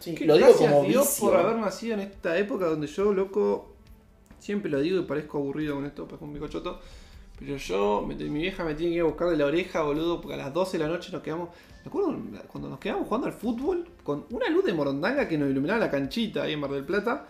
[0.00, 1.28] Sí, Que lo digo como Dios vicio.
[1.28, 3.72] por haber nacido en esta época donde yo, loco,
[4.38, 6.78] siempre lo digo y parezco aburrido con esto, pues con mi cochoto.
[7.38, 10.20] Pero yo, me- mi vieja me tiene que ir a buscar de la oreja, boludo,
[10.20, 11.50] porque a las 12 de la noche nos quedamos.
[11.84, 12.16] Me acuerdo
[12.50, 15.90] cuando nos quedamos jugando al fútbol con una luz de morondanga que nos iluminaba la
[15.90, 17.26] canchita ahí en Mar del Plata.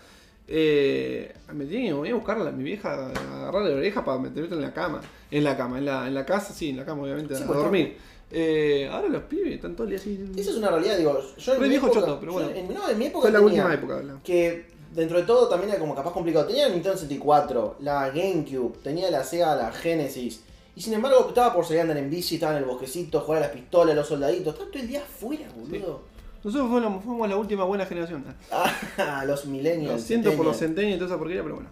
[0.47, 3.09] Eh, me tiene que venir a buscar a mi vieja, a
[3.41, 5.01] agarrarle la oreja para meterme en la cama.
[5.31, 7.47] En la cama, en la, en la casa, sí, en la cama, obviamente, Sí, a
[7.47, 7.97] pues, dormir.
[8.31, 10.19] Eh, ahora los pibes están todo el día así.
[10.37, 12.51] Esa es una realidad, digo, yo en mi viejo época, choto, pero bueno.
[12.51, 14.03] en, no, en mi época Fue la tenía última época.
[14.03, 16.47] la- que dentro de todo también era como capaz complicado.
[16.47, 20.43] Tenía la Nintendo 64, la GameCube, tenía la Sega, la Genesis.
[20.77, 23.43] Y sin embargo estaba por salir a andar en bici, estaba en el bosquecito, jugar
[23.43, 24.55] a las pistolas, los soldaditos.
[24.55, 26.03] Estaba todo el día afuera, boludo.
[26.45, 28.25] Nosotros fuimos, fuimos la última buena generación.
[28.99, 30.03] Ah, los Lo millennials.
[30.03, 31.71] siento por los centenios y toda esa porquería, pero bueno.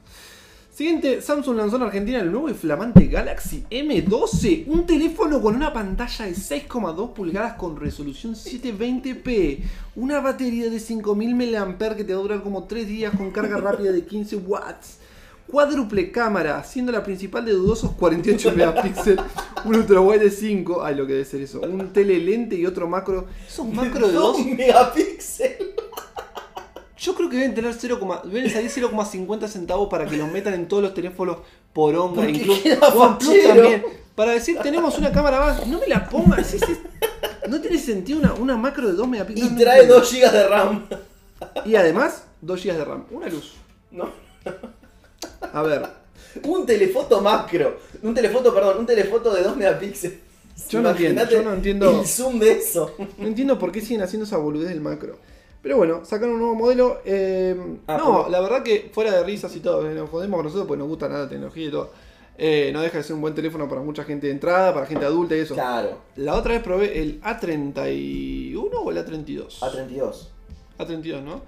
[0.77, 5.73] Siguiente, Samsung lanzó en Argentina el nuevo y flamante Galaxy M12, un teléfono con una
[5.73, 9.61] pantalla de 6,2 pulgadas con resolución 720p,
[9.95, 13.57] una batería de 5000 mAh que te va a durar como 3 días con carga
[13.57, 14.99] rápida de 15 watts,
[15.47, 19.25] cuádruple cámara, siendo la principal de dudosos 48 megapíxeles,
[19.65, 22.87] un ultra wide de 5, ay lo que debe ser eso, un telelente y otro
[22.87, 23.25] macro.
[23.49, 25.57] Esos macro de 2, megapíxeles.
[26.99, 30.67] Yo creo que deben tener 0, deben salir 0,50 centavos para que los metan en
[30.69, 31.39] todos los teléfonos
[31.73, 32.63] por onda, Porque incluso
[33.47, 33.85] también.
[34.15, 36.79] Para decir, tenemos una cámara más, no me la pongas, es- es-
[37.49, 39.53] no tiene sentido una, una macro de 2 megapíxeles.
[39.53, 40.01] Y trae entiendo.
[40.01, 40.87] 2 GB de RAM.
[41.67, 43.53] Y además, 2 GB de RAM, una luz.
[43.91, 44.09] No.
[45.53, 45.87] A ver,
[46.45, 47.79] Un telefoto macro.
[48.03, 50.19] Un telefoto, perdón, un telefoto de 2 megapíxeles.
[50.71, 52.01] Yo no entiendo, yo no entiendo.
[52.01, 52.95] El zoom de eso.
[53.19, 55.19] No entiendo por qué siguen haciendo esa boludez del macro.
[55.67, 57.01] Pero bueno, sacaron un nuevo modelo.
[57.05, 57.57] eh,
[57.89, 60.79] Ah, no, la verdad que fuera de risas y todo, nos jodemos con nosotros porque
[60.79, 61.91] nos gusta nada la tecnología y todo.
[62.39, 65.05] Eh, no deja de ser un buen teléfono para mucha gente de entrada, para gente
[65.05, 65.55] adulta y eso.
[65.55, 65.99] Claro.
[66.15, 69.59] La otra vez probé el A31 o el A32.
[69.59, 70.29] A32.
[70.79, 71.43] A32, ¿no?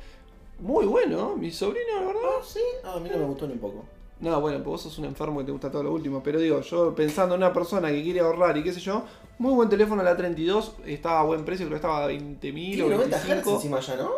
[0.59, 2.21] Muy bueno, mi sobrino, la verdad.
[2.25, 2.59] Ah, sí.
[2.83, 3.85] Ah, a mí no me gustó ni un poco.
[4.21, 6.23] No, bueno, pues vos sos un enfermo que te gusta todo lo último.
[6.23, 9.05] Pero digo, yo pensando en una persona que quiere ahorrar y qué sé yo,
[9.39, 12.83] muy buen teléfono el A32, estaba a buen precio, creo que estaba a 20.000 Tiene
[12.83, 13.55] o 90 Hz 25.
[13.57, 14.11] encima ya, ¿no?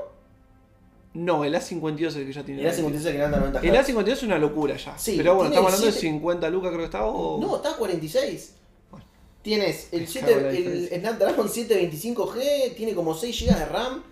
[1.13, 2.63] No, el A52 es el que ya tiene.
[2.63, 3.65] Y era 56 que anda 90 Hz.
[3.65, 4.97] El A52 es una locura ya.
[4.97, 7.07] Sí, pero bueno, estamos hablando de siete- 50 lucas, creo que estaba.
[7.07, 7.41] O...
[7.41, 8.55] No, está a 46.
[8.91, 9.05] Bueno.
[9.43, 10.89] Tienes el, Me 7, cago en la el.
[11.01, 14.03] Snapdragon 725G, tiene como 6 GB de RAM,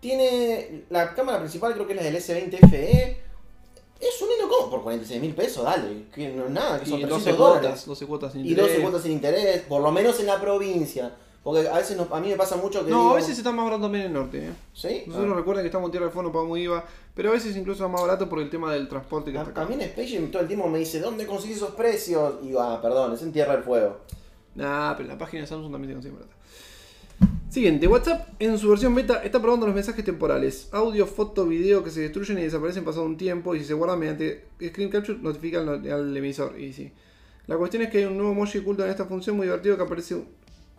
[0.00, 3.29] tiene la cámara principal, creo que es la del S20 FE.
[4.80, 7.60] Por 46 mil pesos, dale, que no es nada, que son y 300 12 dólares.
[7.68, 8.82] cuotas, 12 cuotas sin Y 12 interés.
[8.82, 11.12] cuotas sin interés, por lo menos en la provincia.
[11.42, 12.90] Porque a veces nos- a mí me pasa mucho que.
[12.90, 14.38] No, digo, a veces está más barato también en el norte.
[14.46, 14.50] ¿eh?
[14.74, 15.04] ¿Sí?
[15.06, 15.36] Nosotros Ah.
[15.38, 18.02] recuerden que estamos en Tierra del Fondo, pagamos IVA, pero a veces incluso es más
[18.02, 19.74] barato por el tema del transporte que A, está a acá.
[19.74, 22.34] mí en todo el tiempo me dice, ¿dónde conseguís esos precios?
[22.42, 24.00] Y digo, ah, perdón, es en Tierra del Fuego.
[24.54, 26.36] Nah, pero en la página de Samsung también te consiguen barata.
[27.50, 30.68] Siguiente, WhatsApp en su versión beta está probando los mensajes temporales.
[30.70, 33.98] Audio, foto, video que se destruyen y desaparecen pasado un tiempo y si se guardan
[33.98, 36.60] mediante screen capture notifican al, al emisor.
[36.60, 36.92] Y sí.
[37.48, 39.82] La cuestión es que hay un nuevo emoji oculto en esta función muy divertido que
[39.82, 40.22] aparece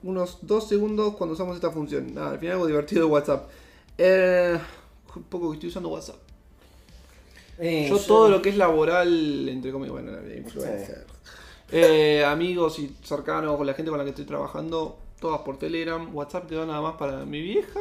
[0.04, 2.16] unos 2 segundos cuando usamos esta función.
[2.16, 3.50] Nada, al final algo divertido de WhatsApp.
[3.98, 4.58] Eh,
[5.14, 6.16] un poco que estoy usando WhatsApp.
[7.60, 11.06] Eh, Yo todo lo que es laboral, entre comillas, bueno, influencer.
[11.70, 16.14] Eh, amigos y cercanos con la gente con la que estoy trabajando, todas por Telegram.
[16.14, 17.80] WhatsApp quedó nada más para mi vieja.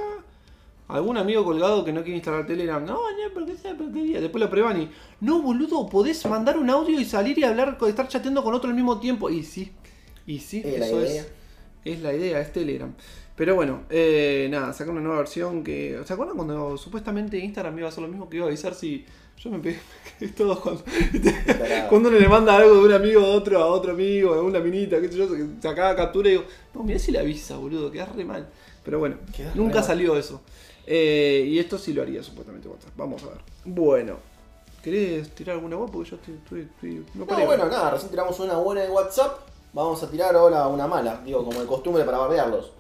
[0.86, 2.84] Algún amigo colgado que no quiere instalar Telegram.
[2.84, 4.20] No, no, porque esa porquería.
[4.20, 4.90] Después lo prueban y.
[5.20, 8.76] No, boludo, podés mandar un audio y salir y hablar, estar chateando con otro al
[8.76, 9.30] mismo tiempo.
[9.30, 9.72] Y sí,
[10.26, 11.22] y sí, Es la eso idea.
[11.22, 11.32] es.
[11.84, 12.92] Es la idea, es Telegram.
[13.36, 16.00] Pero bueno, eh, nada, sacaron una nueva versión que.
[16.04, 19.06] ¿Se acuerdan cuando supuestamente Instagram iba a hacer lo mismo que iba a avisar si.
[19.42, 19.78] Yo me pegué
[20.36, 20.82] todos cuando.
[21.88, 24.60] Cuando uno le manda algo de un amigo a otro, a otro amigo, a una
[24.60, 27.90] minita, qué sé yo, que sacaba captura y digo, no, mirá si le avisa, boludo,
[27.90, 28.46] quedás re mal.
[28.84, 30.40] Pero bueno, Quedás nunca salió eso.
[30.86, 32.90] Eh, y esto sí lo haría supuestamente WhatsApp.
[32.96, 33.38] Vamos a ver.
[33.64, 34.16] Bueno,
[34.82, 35.90] ¿querés tirar alguna web?
[35.90, 36.34] Porque yo estoy.
[36.34, 37.46] estoy- estoy- no No, paré.
[37.46, 39.38] bueno, nada, recién tiramos una buena en WhatsApp.
[39.72, 42.72] Vamos a tirar ahora una mala, digo, como de costumbre para bardearlos.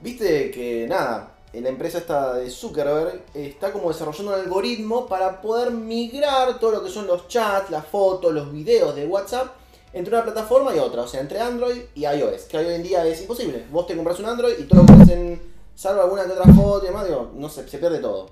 [0.00, 5.72] Viste que, nada, la empresa esta de Zuckerberg está como desarrollando un algoritmo para poder
[5.72, 9.48] migrar todo lo que son los chats, las fotos, los videos de WhatsApp
[9.92, 13.04] entre una plataforma y otra, o sea, entre Android y iOS, que hoy en día
[13.04, 13.64] es imposible.
[13.72, 15.42] Vos te compras un Android y todo lo haces en,
[15.74, 18.30] salvo alguna que otra foto y demás, digo, no sé, se pierde todo.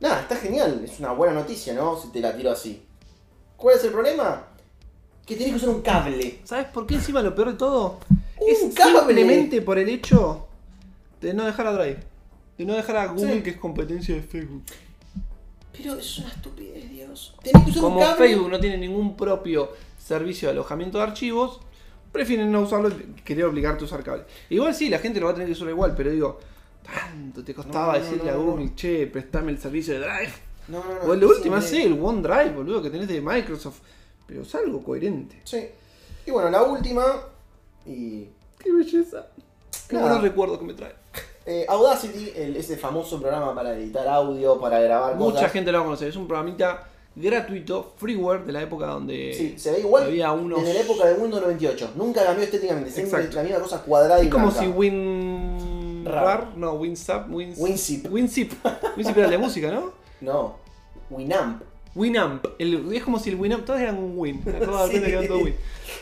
[0.00, 1.98] Nada, está genial, es una buena noticia, ¿no?
[1.98, 2.84] Si te la tiro así.
[3.56, 4.48] ¿Cuál es el problema?
[5.24, 6.40] Que tenés que usar un cable.
[6.44, 8.00] ¿Sabes por qué encima lo peor de todo?
[8.38, 8.98] Un es cable.
[8.98, 10.48] simplemente por el hecho
[11.24, 11.98] de no dejar a Drive.
[12.58, 13.42] De no dejar a Google, Sí.
[13.42, 14.62] que es competencia de Facebook.
[15.76, 17.34] Pero es una estupidez, Dios.
[17.42, 18.28] Tenés que usar Como un cable.
[18.28, 21.60] Facebook no tiene ningún propio servicio de alojamiento de archivos,
[22.12, 24.24] prefieren no usarlo y querer obligarte a usar cable.
[24.50, 26.38] Igual sí, la gente lo va a tener que usar igual, pero digo,
[26.84, 28.40] tanto te costaba No, no, decirle no, a.
[28.40, 30.32] Google, che, prestame el servicio de Drive.
[30.68, 31.12] No, no, no.
[31.12, 33.80] o de última, sí, el OneDrive, boludo, que tenés de Microsoft.
[34.26, 35.40] Pero es algo coherente.
[35.44, 35.66] Sí.
[36.26, 37.04] Y bueno, la última.
[37.84, 38.28] Y.
[38.58, 39.26] Qué belleza.
[39.88, 40.94] Qué buenos recuerdos que me trae.
[41.46, 45.52] Eh, Audacity, el- ese famoso programa para editar audio, para grabar Mucha cosas.
[45.52, 46.08] gente lo va a conocer.
[46.08, 50.60] Es un programita gratuito, freeware, de la época donde Sí, se ve igual había unos.
[50.62, 51.90] desde la época de Windows 98.
[51.96, 52.90] Nunca cambió estéticamente.
[52.90, 53.36] Siempre Exacto.
[53.36, 54.60] la misma cosa cuadrada y Es como blanca.
[54.60, 56.04] si Win.
[56.04, 56.24] Rar.
[56.24, 57.54] Rar, no, WinZap, Win...
[57.56, 58.10] WinZip.
[58.12, 58.52] WinZip.
[58.96, 59.92] WinZip era el de música, ¿no?
[60.20, 60.56] No.
[61.10, 61.62] Winamp.
[61.94, 62.44] Winamp.
[62.58, 64.42] El, es como si el Winamp, todos eran un Win.
[64.42, 64.98] Todos Sí.
[64.98, 65.54] Win.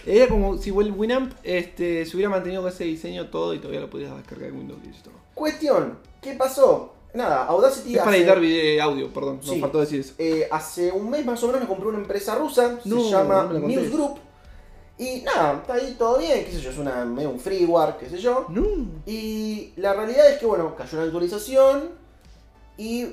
[0.07, 3.81] Era como si el Winamp este, se hubiera mantenido con ese diseño todo y todavía
[3.81, 5.15] lo podías descargar en Windows 10 y todo.
[5.35, 5.99] Cuestión.
[6.21, 6.95] ¿Qué pasó?
[7.15, 9.41] Nada, Audacity Es para editar video, audio, perdón.
[9.43, 9.51] Sí.
[9.51, 10.15] Nos faltó decir eso.
[10.19, 13.51] Eh, hace un mes más o menos me compré una empresa rusa, No, se llama
[13.53, 13.59] no.
[13.59, 14.19] News Group.
[14.99, 18.09] Y nada, está ahí todo bien, qué sé yo, es una, medio un freeware, qué
[18.09, 18.47] sé yo.
[18.51, 18.65] No.
[19.05, 21.91] Y la realidad es que, bueno, cayó una actualización
[22.79, 23.09] y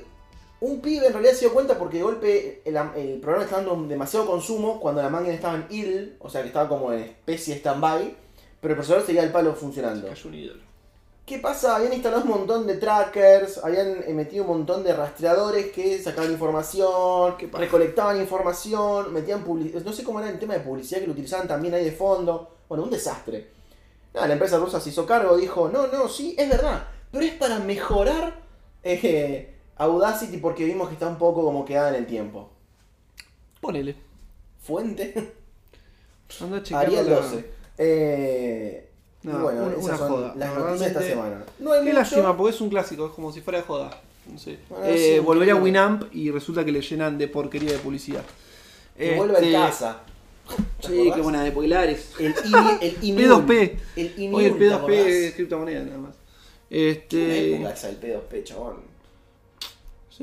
[0.60, 3.88] Un pibe en realidad se dio cuenta porque de golpe el, el programa estaba dando
[3.88, 7.54] demasiado consumo cuando la máquina estaba en idle, o sea que estaba como en especie
[7.56, 8.14] stand-by,
[8.60, 10.06] pero el procesador seguía el palo funcionando.
[10.08, 10.70] Cayó un ídolo.
[11.30, 11.76] ¿Qué pasa?
[11.76, 16.32] Habían instalado un montón de trackers, habían eh, metido un montón de rastreadores que sacaban
[16.32, 17.64] información, paja.
[17.64, 19.80] recolectaban información, metían publicidad.
[19.82, 22.56] No sé cómo era el tema de publicidad que lo utilizaban también ahí de fondo.
[22.68, 23.48] Bueno, un desastre.
[24.12, 27.34] Nada, la empresa rusa se hizo cargo, dijo: No, no, sí, es verdad, pero es
[27.34, 28.34] para mejorar
[28.82, 32.50] eh, Audacity porque vimos que está un poco como quedada en el tiempo.
[33.60, 33.96] Ponele.
[34.62, 35.14] Fuente:
[36.40, 36.86] Anda a checar.
[36.86, 37.50] Ariel 12.
[37.78, 38.88] Eh,
[39.22, 40.34] y No, bueno, una- esas una son joda.
[40.36, 41.44] las No, noticias de esta realmente- semana.
[41.58, 41.98] No hay Qué mucho.
[41.98, 43.90] lástima, porque es un clásico, es como si fuera de joda.
[44.30, 44.58] No sé.
[44.68, 45.64] Bueno, Eh, sí, volvería a claro.
[45.64, 48.22] Winamp y resulta que le llenan de porquería de publicidad.
[48.96, 50.00] Que vuelva Este, en casa.
[50.80, 51.14] ¿Te Sí, acordás?
[51.16, 52.10] qué buena de Pilares.
[52.18, 53.46] El, INI, el INIUL.
[53.46, 53.78] P2P.
[53.96, 55.06] El INIUL, Hoy el ¿te P2P acordás?
[55.06, 56.14] es criptomoneda nada más.
[56.68, 57.54] Qué Este.
[57.54, 58.89] época esa, el P2P, chabón.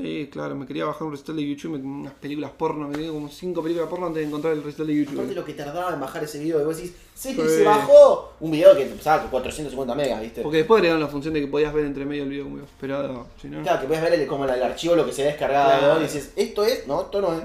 [0.00, 3.08] Sí, claro, me quería bajar un recital de YouTube, me- unas películas porno, me quedé
[3.08, 5.34] como cinco películas porno antes de encontrar el recital de Aparte YouTube.
[5.34, 7.42] lo que tardaba en bajar ese video, y vos decís, sí, Sí.
[7.48, 8.32] se bajó.
[8.38, 10.42] Un video que pesaba 450 megas, ¿viste?
[10.42, 13.26] Porque después agregaron la función de que podías ver entre medio el video como esperado,
[13.42, 13.60] si no.
[13.62, 16.00] Claro, que podías ver el, como el, archivo, lo que se había descargado, Claro.
[16.00, 17.42] y dices, esto es, no, esto no es.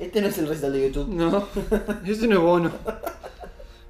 [0.00, 1.08] Este no es el recital de YouTube.
[1.10, 1.46] No,
[2.04, 2.72] ese no es bono.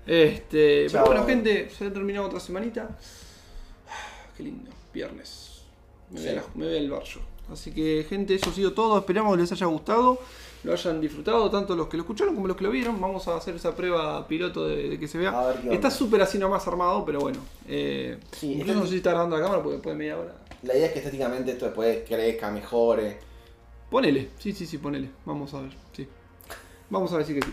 [0.06, 1.04] Este, Chao.
[1.04, 2.86] pero bueno, gente, se ha terminado otra semanita.
[4.36, 5.62] Qué lindo, viernes.
[6.10, 6.26] Me, Sí.
[6.26, 7.33] voy, a la- me voy al barrio.
[7.52, 8.98] Así que, gente, eso ha sido todo.
[8.98, 10.18] Esperamos que les haya gustado,
[10.62, 13.00] lo hayan disfrutado, tanto los que lo escucharon como los que lo vieron.
[13.00, 15.30] Vamos a hacer esa prueba piloto de, de que se vea.
[15.62, 15.74] Ver.
[15.74, 17.38] Está súper así nomás armado, pero bueno.
[17.68, 20.34] Eh, Sí, incluso no sé si está grabando la cámara porque después de media hora.
[20.62, 23.18] La idea es que estéticamente esto después crezca, mejore.
[23.90, 25.10] Ponele, sí, sí, sí, ponele.
[25.26, 26.08] Vamos a ver, sí.
[26.88, 27.52] Vamos a decir que sí.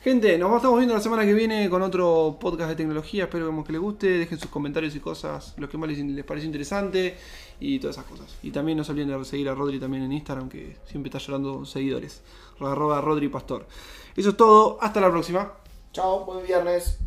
[0.00, 3.24] Gente, nos estamos viendo la semana que viene con otro podcast de tecnología.
[3.24, 4.06] Espero que les guste.
[4.06, 7.16] Dejen sus comentarios y cosas, lo que más les, les pareció interesante
[7.58, 8.36] y todas esas cosas.
[8.44, 11.18] Y también no se olviden de seguir a Rodri también en Instagram, que siempre está
[11.18, 12.22] llorando seguidores.
[12.60, 13.66] Arroba Pastor.
[14.14, 14.78] Eso es todo.
[14.80, 15.52] Hasta la próxima.
[15.92, 17.00] Chao, buen viernes.